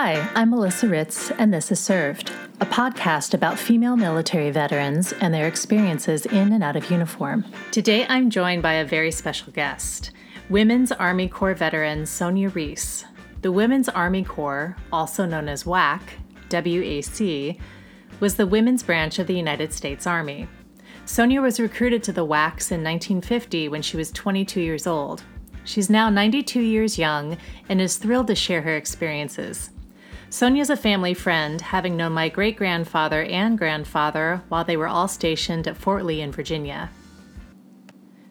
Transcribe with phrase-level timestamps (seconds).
[0.00, 5.34] Hi, I'm Melissa Ritz, and this is Served, a podcast about female military veterans and
[5.34, 7.44] their experiences in and out of uniform.
[7.72, 10.12] Today, I'm joined by a very special guest,
[10.48, 13.06] Women's Army Corps veteran Sonia Reese.
[13.42, 16.00] The Women's Army Corps, also known as WAC,
[16.48, 17.58] WAC,
[18.20, 20.46] was the women's branch of the United States Army.
[21.06, 25.24] Sonia was recruited to the WACs in 1950 when she was 22 years old.
[25.64, 27.36] She's now 92 years young
[27.68, 29.70] and is thrilled to share her experiences.
[30.30, 35.08] Sonia's a family friend, having known my great grandfather and grandfather while they were all
[35.08, 36.90] stationed at Fort Lee in Virginia.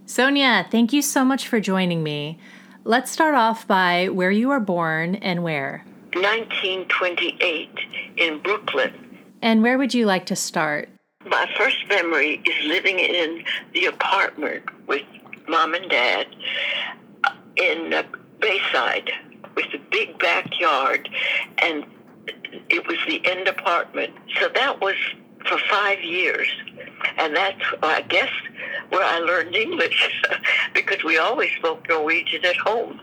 [0.05, 2.39] Sonia, thank you so much for joining me.
[2.83, 5.85] Let's start off by where you were born and where.
[6.13, 7.69] 1928
[8.17, 8.93] in Brooklyn.
[9.41, 10.89] And where would you like to start?
[11.25, 15.01] My first memory is living in the apartment with
[15.47, 16.27] mom and dad
[17.57, 18.03] in uh,
[18.39, 19.11] Bayside
[19.57, 21.09] with a big backyard,
[21.57, 21.83] and
[22.69, 24.13] it was the end apartment.
[24.39, 24.95] So that was
[25.47, 26.47] for five years.
[27.17, 28.29] And that's, I guess,
[28.89, 30.21] where I learned English
[30.73, 33.01] because we always spoke Norwegian at home.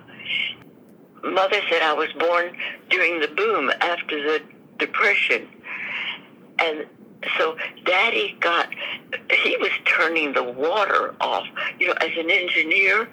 [1.25, 2.56] Mother said I was born
[2.89, 4.41] during the boom after the
[4.78, 5.48] Depression.
[6.59, 6.87] And
[7.37, 8.69] so daddy got,
[9.31, 11.47] he was turning the water off.
[11.81, 13.09] You know, as an engineer,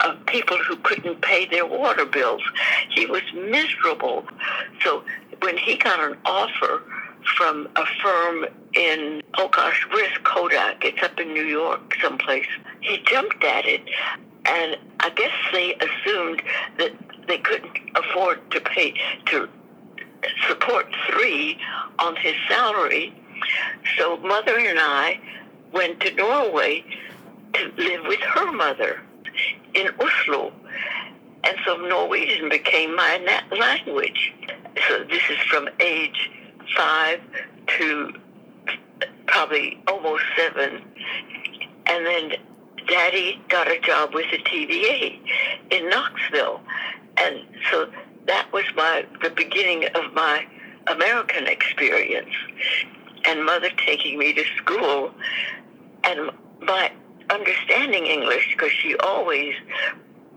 [0.00, 2.42] of people who couldn't pay their water bills.
[2.90, 4.26] He was miserable.
[4.82, 5.04] So
[5.40, 6.82] when he got an offer
[7.36, 10.84] from a firm in, oh gosh, where's Kodak?
[10.84, 12.46] It's up in New York someplace.
[12.80, 13.82] He jumped at it.
[14.44, 16.42] And I guess they assumed
[16.78, 16.92] that
[17.26, 18.94] they couldn't afford to pay,
[19.26, 19.48] to
[20.46, 21.58] support three
[21.98, 23.12] on his salary.
[23.98, 25.20] So mother and I
[25.72, 26.84] went to Norway
[27.54, 29.00] to live with her mother
[29.76, 30.52] in Oslo.
[31.44, 34.32] And so Norwegian became my language.
[34.88, 36.30] So this is from age
[36.76, 37.20] five
[37.78, 38.12] to
[39.26, 40.82] probably almost seven.
[41.86, 42.32] And then
[42.88, 45.20] daddy got a job with the TVA
[45.70, 46.60] in Knoxville.
[47.18, 47.90] And so
[48.26, 50.46] that was my the beginning of my
[50.88, 52.34] American experience.
[53.24, 55.12] And mother taking me to school
[56.04, 56.30] and
[56.60, 56.90] my
[57.30, 59.54] understanding English because she always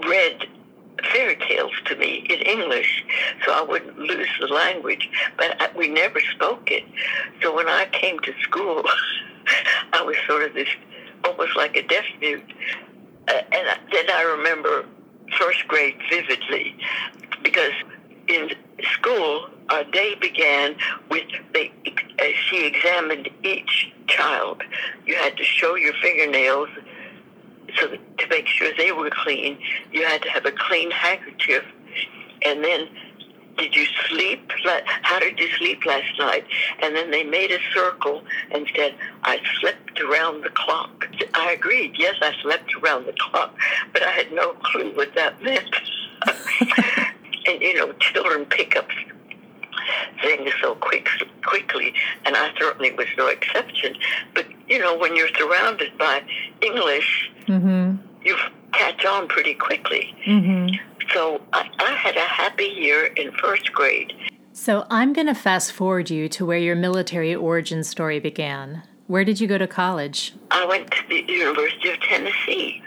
[0.08, 0.48] read
[1.12, 3.06] fairy tales to me in English,
[3.46, 5.10] so I wouldn't lose the language.
[5.38, 6.84] But I, we never spoke it.
[7.42, 8.84] So when I came to school,
[9.94, 10.70] I was sort of this,
[11.24, 12.44] almost like a deaf mute.
[13.28, 14.86] Uh, and I, then I remember
[15.38, 16.76] first grade vividly
[17.44, 17.74] because
[18.28, 18.52] in
[18.94, 20.76] school our day began
[21.10, 21.72] with they,
[22.20, 24.64] uh, she examined each child.
[25.06, 26.70] You had to show your fingernails
[27.78, 29.60] so that, to make sure they were clean.
[29.92, 31.64] You had to have a clean handkerchief,
[32.46, 32.88] and then
[33.58, 34.52] did you sleep?
[35.02, 36.46] How did you sleep last night?
[36.82, 41.08] And then they made a circle and said, I slept around the clock.
[41.34, 41.96] I agreed.
[41.98, 43.54] Yes, I slept around the clock,
[43.92, 45.76] but I had no clue what that meant.
[47.50, 48.88] and you know, children pick up
[50.22, 51.08] things so quick,
[51.46, 51.94] quickly,
[52.26, 53.96] and I certainly was no exception.
[54.34, 56.24] But you know, when you're surrounded by
[56.62, 57.96] English, mm-hmm.
[58.24, 58.38] you
[58.74, 60.16] catch on pretty quickly.
[60.26, 60.76] Mm-hmm.
[61.14, 64.14] So I, I had a happy year in first grade.
[64.54, 68.84] So I'm going to fast forward you to where your military origin story began.
[69.08, 70.34] Where did you go to college?
[70.52, 72.84] I went to the University of Tennessee.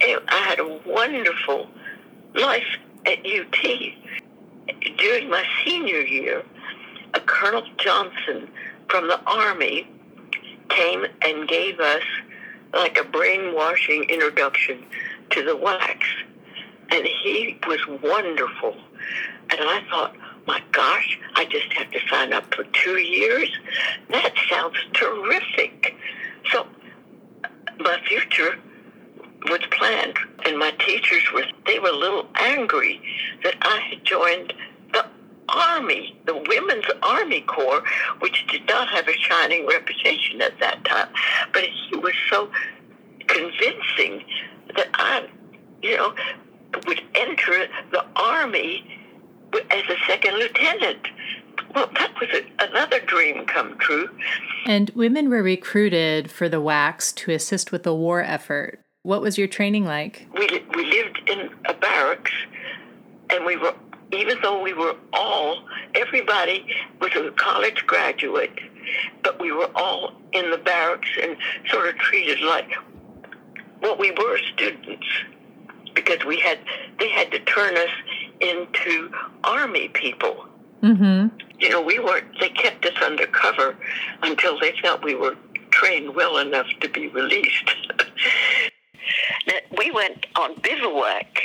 [0.00, 1.68] I had a wonderful
[2.34, 6.44] life at UT during my senior year,
[7.14, 8.48] a Colonel Johnson
[8.88, 9.88] from the Army
[10.68, 12.02] came and gave us
[12.74, 14.84] like a brainwashing introduction
[15.30, 16.24] to the WACs.
[16.90, 18.76] And he was wonderful.
[19.50, 20.14] And I thought,
[20.46, 23.50] my gosh, I just have to sign up for two years?
[24.10, 25.94] That sounds terrific.
[26.50, 26.66] So
[27.78, 28.58] my future
[29.48, 30.16] was planned,
[30.58, 33.00] my teachers were they were a little angry
[33.42, 34.52] that I had joined
[34.92, 35.06] the
[35.48, 37.82] Army, the Women's Army Corps,
[38.20, 41.08] which did not have a shining reputation at that time.
[41.52, 42.50] But he was so
[43.26, 44.24] convincing
[44.76, 45.28] that I,
[45.82, 46.14] you know,
[46.86, 48.84] would enter the Army
[49.70, 51.08] as a second lieutenant.
[51.74, 54.08] Well, that was a, another dream come true.
[54.66, 58.80] And women were recruited for the WACs to assist with the war effort.
[59.08, 60.26] What was your training like?
[60.34, 60.46] We,
[60.76, 62.30] we lived in a barracks,
[63.30, 63.72] and we were,
[64.12, 66.66] even though we were all, everybody
[67.00, 68.52] was a college graduate,
[69.22, 71.38] but we were all in the barracks and
[71.70, 72.70] sort of treated like,
[73.80, 75.06] well, we were students
[75.94, 76.58] because we had,
[76.98, 77.90] they had to turn us
[78.42, 79.10] into
[79.42, 80.44] army people.
[80.82, 81.34] Mm-hmm.
[81.58, 83.74] You know, we weren't, they kept us undercover
[84.22, 85.34] until they felt we were
[85.70, 87.74] trained well enough to be released.
[89.76, 91.40] we went on bivouac,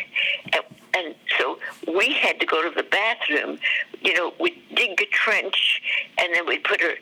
[0.53, 0.63] and,
[0.95, 1.59] and so
[1.95, 3.59] we had to go to the bathroom.
[4.01, 5.81] You know, we'd dig a trench,
[6.19, 6.95] and then we'd put a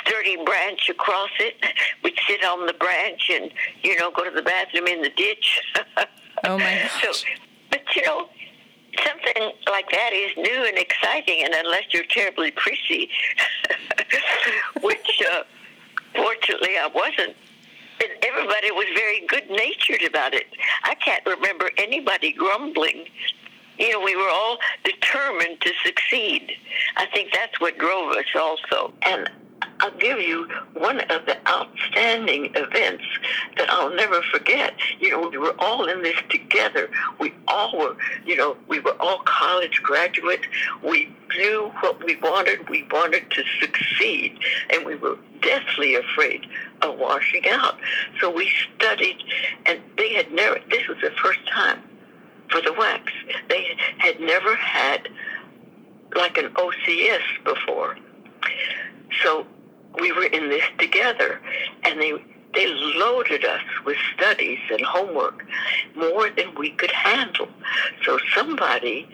[0.00, 1.54] sturdy branch across it.
[2.04, 3.50] We'd sit on the branch and,
[3.82, 5.62] you know, go to the bathroom in the ditch.
[6.44, 7.02] oh, my gosh.
[7.02, 7.26] So,
[7.70, 8.28] but, you know,
[9.04, 13.10] something like that is new and exciting, and unless you're terribly prissy,
[14.82, 15.42] which uh,
[16.14, 17.36] fortunately I wasn't,
[18.00, 20.46] and everybody was very good natured about it.
[20.84, 23.06] I can't remember anybody grumbling.
[23.78, 26.52] You know, we were all determined to succeed.
[26.96, 28.92] I think that's what drove us also.
[29.02, 29.30] And
[29.80, 33.04] I'll give you one of the outstanding events
[33.56, 34.74] that I'll never forget.
[34.98, 36.90] You know, we were all in this together.
[37.20, 40.44] We all were, you know, we were all college graduates.
[40.82, 42.68] We knew what we wanted.
[42.68, 44.38] We wanted to succeed,
[44.70, 46.46] and we were deathly afraid
[46.82, 47.78] of washing out.
[48.20, 49.18] So we studied,
[49.66, 51.82] and they had never, this was the first time
[52.50, 53.12] for the WACs.
[53.48, 55.08] They had never had
[56.16, 57.96] like an OCS before.
[59.22, 59.46] So
[60.00, 61.40] we were in this together,
[61.84, 62.12] and they
[62.54, 65.44] they loaded us with studies and homework
[65.94, 67.48] more than we could handle.
[68.04, 69.06] So somebody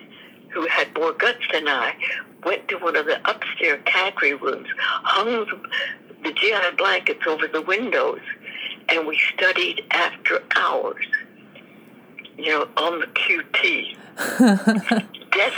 [0.51, 1.95] who had more guts than I
[2.45, 5.47] went to one of the upstairs cadre rooms, hung
[6.23, 8.21] the GI blankets over the windows,
[8.89, 11.05] and we studied after hours.
[12.37, 13.97] You know, on the QT.
[15.31, 15.55] Death,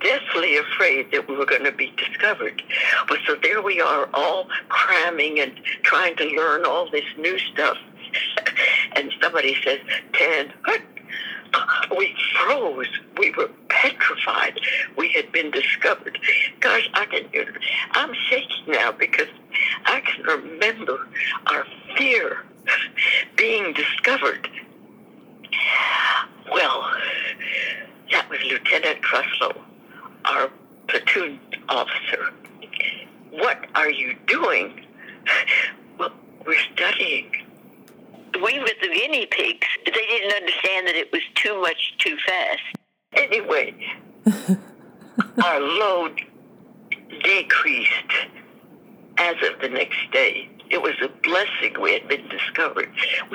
[0.00, 2.62] deathly afraid that we were going to be discovered.
[3.08, 5.52] But so there we are, all cramming and
[5.82, 7.76] trying to learn all this new stuff.
[8.92, 9.80] and somebody says,
[10.64, 10.80] what?
[11.96, 12.86] We froze.
[13.18, 14.60] We were petrified.
[14.96, 16.16] We had been discovered.
[16.60, 17.26] Gosh, I can.
[17.92, 19.26] I'm shaking now because
[19.86, 21.08] I can remember
[21.48, 21.66] our
[21.98, 22.44] fear
[23.36, 24.48] being discovered.
[26.52, 26.88] Well,
[28.12, 29.60] that was Lieutenant Truslow
[30.24, 30.50] our
[30.88, 32.32] platoon officer,
[33.30, 34.86] What are you doing?
[35.98, 36.12] Well,
[36.46, 37.30] we're studying.
[38.42, 39.66] We were the guinea pigs.
[39.86, 42.60] They didn't understand that it was too much too fast.
[43.12, 43.74] Anyway,
[45.44, 46.20] our load
[47.22, 47.90] decreased
[49.18, 50.48] as of the next day.
[50.70, 52.90] It was a blessing we had been discovered.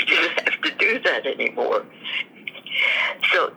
[0.10, 1.86] We didn't have to do that anymore.
[3.32, 3.54] So,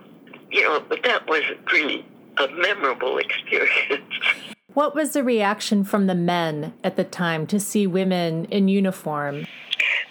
[0.51, 1.43] you know, but that was
[1.73, 2.07] really
[2.39, 4.05] a memorable experience.
[4.75, 9.47] What was the reaction from the men at the time to see women in uniform?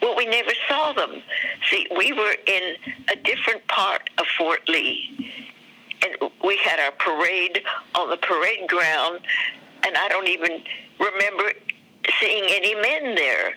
[0.01, 1.22] Well, we never saw them.
[1.69, 2.75] See, we were in
[3.10, 5.31] a different part of Fort Lee,
[6.04, 7.62] and we had our parade
[7.95, 9.22] on the parade ground,
[9.84, 10.62] and I don't even
[11.00, 11.54] remember
[12.19, 13.54] seeing any men there.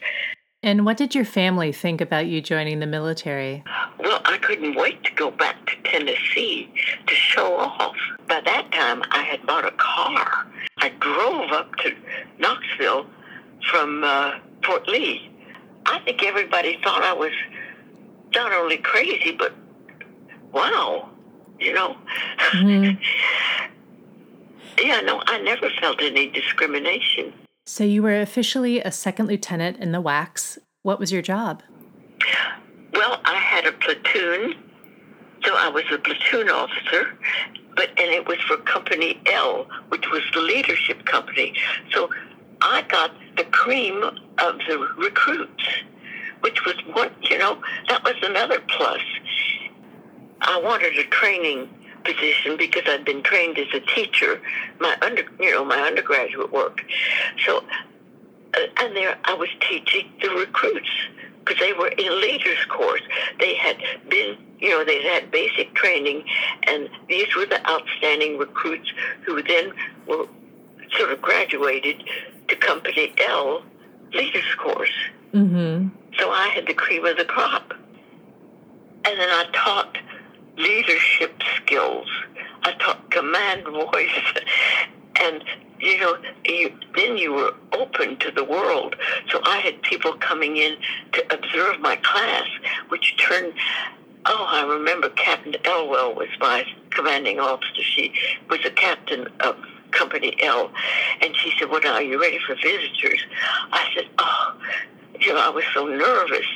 [0.63, 3.65] And what did your family think about you joining the military?
[3.99, 6.71] Well, I couldn't wait to go back to Tennessee
[7.07, 7.97] to show off.
[8.29, 10.47] By that time, I had bought a car.
[10.77, 11.95] I drove up to
[12.39, 13.07] Knoxville
[13.71, 15.31] from uh, Fort Lee.
[15.87, 17.33] I think everybody thought I was
[18.35, 19.55] not only crazy, but
[20.53, 21.09] wow,
[21.59, 21.97] you know.
[22.53, 23.01] Mm-hmm.
[24.85, 27.33] yeah, no, I never felt any discrimination.
[27.71, 30.59] So you were officially a second lieutenant in the WACs.
[30.83, 31.63] What was your job?
[32.95, 34.57] Well, I had a platoon,
[35.45, 37.17] so I was a platoon officer,
[37.77, 41.55] but and it was for Company L, which was the leadership company.
[41.93, 42.11] So
[42.61, 45.65] I got the cream of the recruits,
[46.41, 49.01] which was what you know that was another plus.
[50.41, 51.69] I wanted a training
[52.05, 54.41] position because I'd been trained as a teacher,
[54.79, 56.83] my under, you know, my undergraduate work.
[57.45, 57.59] So,
[58.55, 60.91] uh, and there I was teaching the recruits
[61.45, 63.03] because they were in leaders course.
[63.39, 63.77] They had
[64.09, 66.25] been, you know, they had basic training,
[66.67, 68.91] and these were the outstanding recruits
[69.25, 69.73] who then
[70.07, 70.27] were
[70.97, 72.05] sort of graduated
[72.49, 73.63] to Company L
[74.13, 74.93] leaders course.
[75.33, 75.89] Mm-hmm.
[76.19, 77.73] So I had the cream of the crop.
[79.03, 79.97] And then I taught
[80.63, 82.07] leadership skills.
[82.63, 84.11] I taught command voice.
[85.21, 85.45] And,
[85.81, 88.97] you know, you, then you were open to the world.
[89.31, 90.77] So I had people coming in
[91.13, 92.47] to observe my class,
[92.89, 93.55] which turned
[94.27, 97.83] Oh, I remember Captain Elwell was my commanding officer.
[97.83, 98.13] She
[98.51, 99.57] was a captain of
[99.93, 100.71] Company L.
[101.23, 103.25] And she said, Well, now, are you ready for visitors?
[103.73, 104.55] I said, Oh,
[105.19, 106.47] you know, I was so nervous.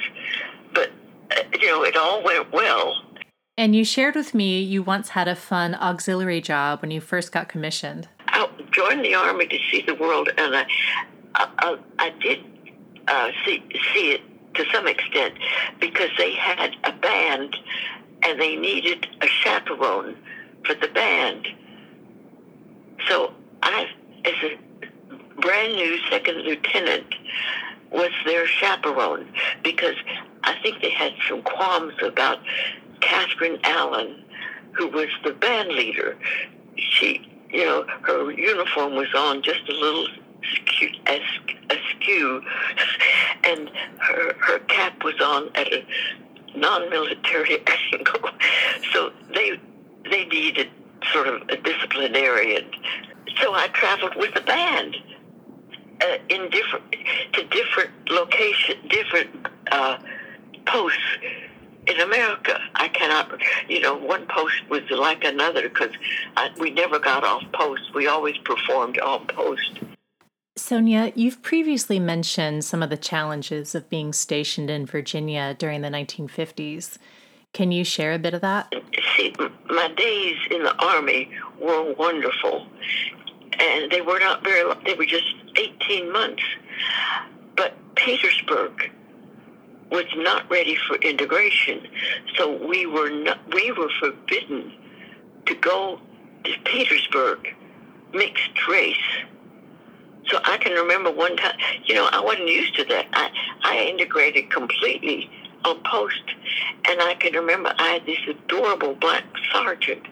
[0.72, 0.90] But,
[1.30, 3.03] uh, you know, it all went well.
[3.56, 7.30] And you shared with me you once had a fun auxiliary job when you first
[7.30, 8.08] got commissioned.
[8.26, 10.66] I joined the army to see the world, and I,
[11.36, 12.40] I, I did
[13.06, 14.22] uh, see see it
[14.54, 15.34] to some extent
[15.80, 17.56] because they had a band
[18.22, 20.16] and they needed a chaperone
[20.64, 21.46] for the band.
[23.08, 23.86] So I,
[24.24, 27.14] as a brand new second lieutenant,
[27.92, 29.32] was their chaperone
[29.62, 29.94] because
[30.42, 32.40] I think they had some qualms about
[33.04, 34.24] Catherine Allen,
[34.72, 36.16] who was the band leader.
[36.76, 40.06] She, you know, her uniform was on just a little
[41.70, 42.42] askew,
[43.44, 45.84] and her her cap was on at a
[46.56, 48.30] non-military angle.
[48.92, 49.58] So they
[50.10, 50.70] they needed
[51.12, 52.70] sort of a disciplinarian.
[53.40, 54.96] So I traveled with the band
[56.00, 56.96] uh, in different
[57.34, 59.98] to different location, different uh,
[60.66, 61.18] posts
[61.86, 62.58] in America.
[62.74, 65.92] I cannot, you know, one post was like another because
[66.58, 67.94] we never got off post.
[67.94, 69.80] We always performed on post.
[70.56, 75.88] Sonia, you've previously mentioned some of the challenges of being stationed in Virginia during the
[75.88, 76.98] 1950s.
[77.52, 78.72] Can you share a bit of that?
[79.16, 79.34] See,
[79.68, 82.66] my days in the Army were wonderful.
[83.60, 86.42] And they were not very long, they were just 18 months.
[87.56, 88.90] But Petersburg
[89.90, 91.86] was not ready for integration.
[92.36, 94.72] So we were not, we were forbidden
[95.46, 96.00] to go
[96.44, 97.54] to Petersburg
[98.12, 98.96] mixed race
[100.28, 103.06] so I can remember one time, you know, I wasn't used to that.
[103.12, 103.30] I,
[103.62, 105.30] I integrated completely
[105.64, 106.22] on post,
[106.88, 110.02] and I can remember I had this adorable black sergeant.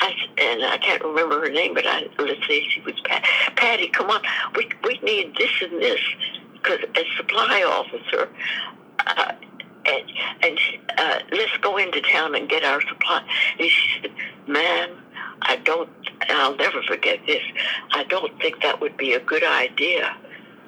[0.00, 3.24] I and I can't remember her name, but I let's say she was Pat,
[3.56, 3.88] Patty.
[3.88, 4.22] Come on,
[4.56, 6.00] we we need this and this
[6.54, 8.28] because as supply officer.
[9.08, 9.32] Uh,
[9.88, 10.12] and,
[10.42, 10.58] and
[10.98, 13.24] uh, let's go into town and get our supply.
[13.58, 14.10] And she said,
[14.46, 14.90] "Ma'am,
[15.42, 15.88] I don't,
[16.28, 17.42] I'll never forget this.
[17.92, 20.14] I don't think that would be a good idea.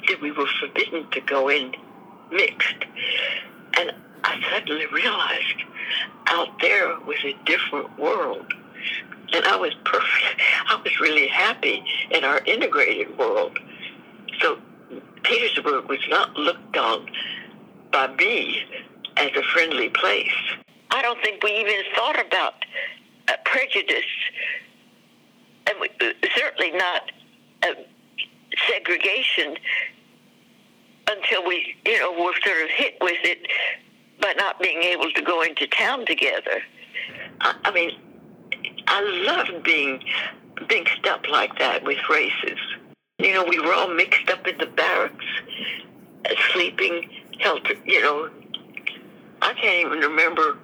[0.09, 1.75] That we were forbidden to go in
[2.33, 2.85] mixed.
[3.79, 3.93] And
[4.25, 5.63] I suddenly realized
[6.27, 8.53] out there was a different world.
[9.33, 10.41] And I was perfect.
[10.67, 13.59] I was really happy in our integrated world.
[14.41, 14.59] So
[15.23, 17.07] Petersburg was not looked on
[17.93, 18.65] by me
[19.17, 20.33] as a friendly place.
[20.91, 22.55] I don't think we even thought about
[23.29, 24.05] uh, prejudice
[25.67, 25.89] and we,
[26.37, 27.13] certainly not
[27.63, 27.75] uh,
[28.69, 29.57] segregation
[31.09, 33.47] until we, you know, were sort of hit with it
[34.21, 36.63] by not being able to go into town together.
[37.41, 37.93] I, I mean,
[38.87, 40.03] I loved being
[40.69, 42.59] mixed up like that with races.
[43.19, 45.25] You know, we were all mixed up in the barracks,
[46.25, 47.09] uh, sleeping,
[47.85, 48.31] you know.
[49.43, 50.59] I can't even remember.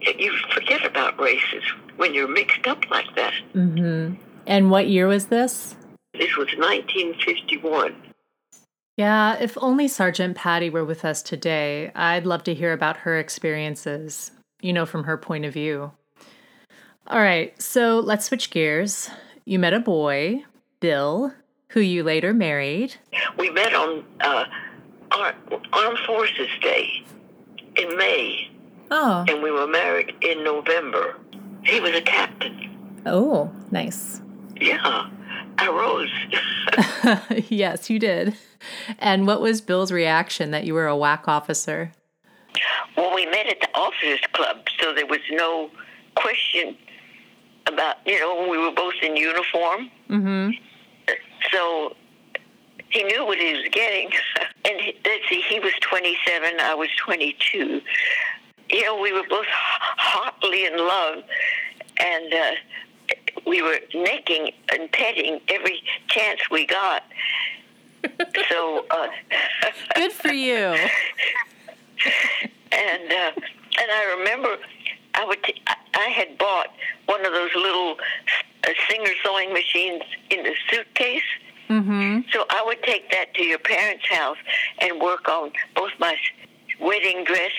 [0.00, 1.62] You forget about races
[1.96, 3.32] when you're mixed up like that.
[3.54, 4.14] Mm-hmm.
[4.46, 5.76] And what year was this?
[6.12, 7.94] This was 1951.
[8.96, 13.18] Yeah, if only Sergeant Patty were with us today, I'd love to hear about her
[13.18, 14.30] experiences,
[14.60, 15.92] you know, from her point of view.
[17.08, 19.10] All right, so let's switch gears.
[19.44, 20.44] You met a boy,
[20.78, 21.34] Bill,
[21.68, 22.94] who you later married.
[23.36, 24.44] We met on uh,
[25.14, 27.04] Armed Forces Day
[27.76, 28.50] in May.
[28.90, 29.24] Oh.
[29.28, 31.16] And we were married in November.
[31.64, 33.02] He was a captain.
[33.06, 34.20] Oh, nice.
[34.60, 35.08] Yeah,
[35.58, 36.10] I rose.
[37.48, 38.36] yes, you did.
[38.98, 41.92] And what was Bill's reaction that you were a WAC officer?
[42.96, 45.70] Well, we met at the officers club, so there was no
[46.14, 46.76] question
[47.66, 49.90] about, you know, we were both in uniform.
[50.08, 50.50] Mm-hmm.
[51.52, 51.96] So
[52.94, 54.10] he knew what he was getting.
[54.66, 57.82] And let's see, he was 27, I was 22
[58.70, 61.22] you know, we were both hotly in love,
[61.98, 62.52] and uh,
[63.46, 67.04] we were necking and petting every chance we got.
[68.48, 69.08] so uh,
[69.94, 70.56] good for you.
[72.72, 74.56] and uh, and I remember
[75.14, 75.62] I would t-
[75.94, 76.68] I had bought
[77.06, 77.96] one of those little
[78.64, 81.22] uh, Singer sewing machines in the suitcase.
[81.70, 82.20] Mm-hmm.
[82.30, 84.36] So I would take that to your parents' house
[84.80, 86.14] and work on both my
[86.78, 87.52] wedding dress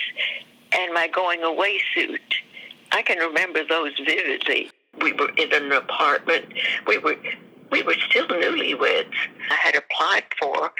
[0.75, 2.35] and my going away suit.
[2.91, 4.71] I can remember those vividly.
[5.01, 6.45] We were in an apartment.
[6.87, 7.15] We were
[7.71, 9.15] we were still newlyweds.
[9.49, 10.71] I had applied for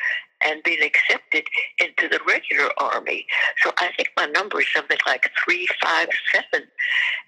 [0.46, 1.44] and been accepted
[1.80, 3.26] into the regular army.
[3.64, 6.68] So I think my number is something like three five seven,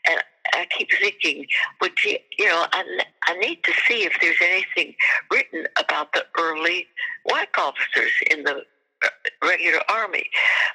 [0.07, 0.21] and
[0.53, 1.36] I keep thinking,
[1.81, 2.83] would you, you know, I,
[3.27, 4.95] I need to see if there's anything
[5.31, 6.87] written about the early
[7.23, 8.63] white officers in the
[9.03, 9.09] uh,
[9.43, 10.29] regular army.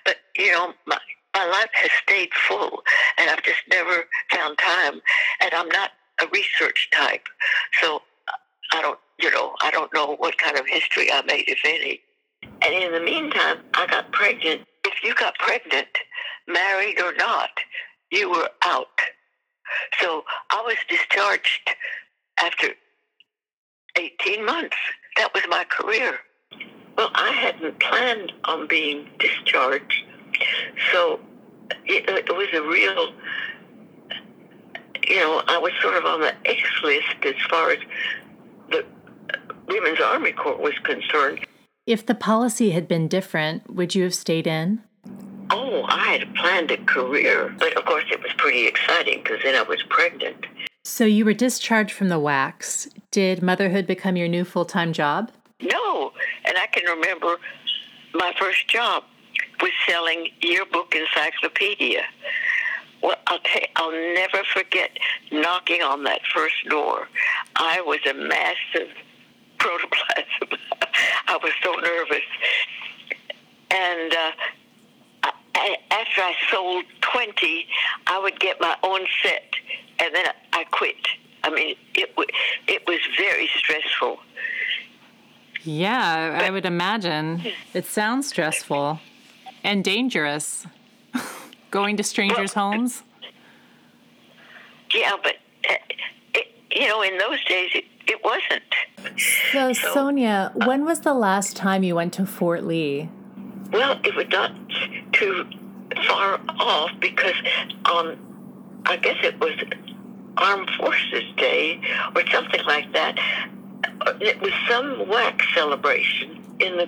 [0.04, 0.98] But you know, my
[1.34, 2.82] my life has stayed full
[3.18, 5.00] and I've just never found time.
[5.40, 7.26] And I'm not a research type.
[7.80, 8.02] So
[8.72, 12.00] I don't, you know, I don't know what kind of history I made, if any.
[12.62, 14.62] And in the meantime, I got pregnant.
[14.84, 15.88] If you got pregnant,
[16.46, 17.50] married or not,
[18.10, 19.00] you were out.
[20.00, 21.70] So I was discharged
[22.42, 22.68] after
[23.96, 24.76] 18 months.
[25.16, 26.18] That was my career.
[26.96, 30.04] Well, I hadn't planned on being discharged.
[30.92, 31.20] So
[31.86, 33.12] it, it was a real,
[35.08, 37.78] you know, I was sort of on the X list as far as
[38.70, 38.84] the
[39.68, 41.46] Women's Army Corps was concerned.
[41.86, 44.82] If the policy had been different, would you have stayed in?
[45.54, 49.54] Oh, I had planned a career, but of course it was pretty exciting because then
[49.54, 50.46] I was pregnant.
[50.82, 52.88] So you were discharged from the WACs.
[53.10, 55.30] Did motherhood become your new full time job?
[55.60, 56.12] No,
[56.46, 57.36] and I can remember
[58.14, 59.04] my first job
[59.60, 62.02] was selling yearbook encyclopedia.
[63.02, 64.90] Well, I'll, tell you, I'll never forget
[65.30, 67.08] knocking on that first door.
[67.56, 68.88] I was a massive
[69.58, 70.58] protoplasm.
[71.28, 72.26] I was so nervous.
[73.70, 74.30] And uh,
[75.62, 77.66] I, after I sold 20,
[78.08, 79.54] I would get my own set,
[80.00, 80.96] and then I quit.
[81.44, 82.10] I mean, it,
[82.66, 84.18] it was very stressful.
[85.62, 87.42] Yeah, I would imagine.
[87.72, 88.98] It sounds stressful
[89.62, 90.66] and dangerous.
[91.70, 93.04] Going to strangers' well, homes.
[94.92, 95.36] Yeah, but
[95.70, 95.74] uh,
[96.34, 99.20] it, you know, in those days, it, it wasn't.
[99.52, 103.08] So, so, Sonia, when was the last time you went to Fort Lee?
[103.72, 104.61] Well, it was not
[105.22, 105.44] too
[106.08, 107.34] far off because
[107.86, 108.18] on,
[108.86, 109.52] I guess it was
[110.36, 111.80] Armed Forces Day
[112.14, 113.18] or something like that.
[114.00, 116.86] Uh, it was some WAC celebration in the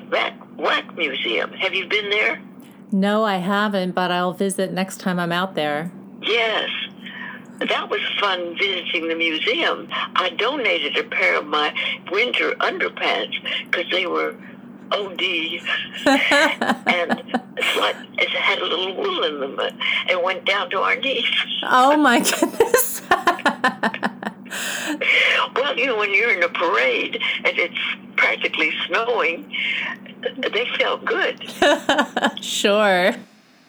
[0.57, 1.53] WAC Museum.
[1.53, 2.41] Have you been there?
[2.91, 5.93] No, I haven't, but I'll visit next time I'm out there.
[6.23, 6.71] Yes.
[7.69, 9.88] That was fun visiting the museum.
[10.17, 11.73] I donated a pair of my
[12.11, 13.35] winter underpants
[13.71, 14.37] because they were
[14.94, 15.20] OD
[16.87, 17.20] and
[18.18, 19.59] it had a little wool in them
[20.09, 21.24] and went down to our knees.
[21.64, 23.02] Oh my goodness.
[25.54, 27.78] well, you know, when you're in a parade and it's
[28.16, 29.52] practically snowing,
[30.37, 31.42] they felt good.
[32.44, 33.14] sure.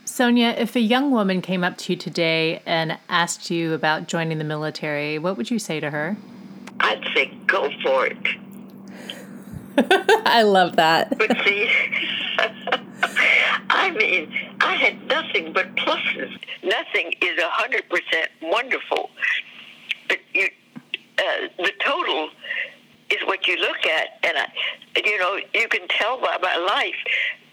[0.05, 4.37] Sonia, if a young woman came up to you today and asked you about joining
[4.37, 6.15] the military, what would you say to her?
[6.79, 8.17] I'd say go for it.
[9.77, 11.17] I love that.
[11.17, 11.69] But see,
[13.69, 16.37] I mean, I had nothing but pluses.
[16.63, 19.09] Nothing is a hundred percent wonderful,
[20.07, 20.47] but you,
[21.17, 22.29] uh, the total
[23.09, 24.47] is what you look at, and I,
[25.03, 26.95] you know, you can tell by my life.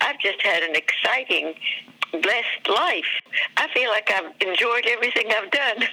[0.01, 1.55] I've just had an exciting
[2.13, 3.07] blessed life.
[3.57, 5.89] I feel like I've enjoyed everything I've done,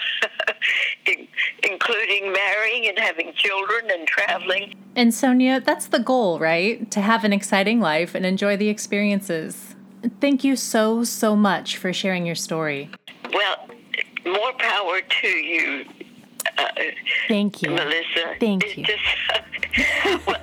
[1.64, 4.76] including marrying and having children and traveling.
[4.96, 6.90] And Sonia, that's the goal, right?
[6.92, 9.76] To have an exciting life and enjoy the experiences.
[10.20, 12.90] Thank you so, so much for sharing your story.
[13.34, 13.68] Well,
[14.26, 15.86] more power to you.
[16.58, 16.68] Uh,
[17.28, 17.72] Thank you.
[17.72, 18.36] Melissa.
[18.40, 18.86] Thank it's you.
[18.86, 20.42] Just, well,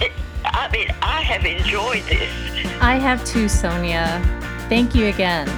[0.00, 0.12] it,
[0.44, 2.72] I mean, I have enjoyed this.
[2.80, 4.20] I have too, Sonia.
[4.68, 5.48] Thank you again,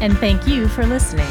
[0.00, 1.26] and thank you for listening.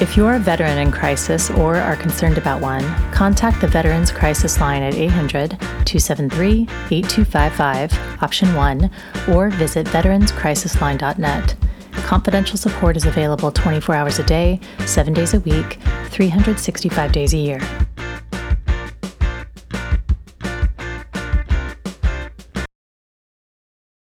[0.00, 2.82] If you're a veteran in crisis or are concerned about one,
[3.12, 8.90] contact the Veterans Crisis Line at 800 273 8255, option 1,
[9.28, 11.54] or visit veteranscrisisline.net.
[11.92, 17.36] Confidential support is available 24 hours a day, 7 days a week, 365 days a
[17.36, 17.60] year.